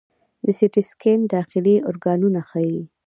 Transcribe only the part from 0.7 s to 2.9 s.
ټي سکین داخلي ارګانونه ښيي.